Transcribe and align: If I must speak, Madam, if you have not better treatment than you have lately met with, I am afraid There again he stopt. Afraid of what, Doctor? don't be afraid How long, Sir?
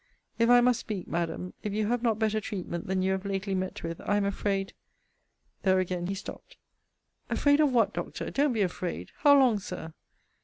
If 0.39 0.49
I 0.49 0.61
must 0.61 0.79
speak, 0.79 1.07
Madam, 1.07 1.53
if 1.61 1.73
you 1.73 1.85
have 1.85 2.01
not 2.01 2.17
better 2.17 2.41
treatment 2.41 2.87
than 2.87 3.03
you 3.03 3.11
have 3.11 3.23
lately 3.23 3.53
met 3.53 3.83
with, 3.83 4.01
I 4.03 4.17
am 4.17 4.25
afraid 4.25 4.73
There 5.61 5.77
again 5.77 6.07
he 6.07 6.15
stopt. 6.15 6.57
Afraid 7.29 7.59
of 7.59 7.71
what, 7.71 7.93
Doctor? 7.93 8.31
don't 8.31 8.53
be 8.53 8.63
afraid 8.63 9.11
How 9.19 9.37
long, 9.37 9.59
Sir? 9.59 9.93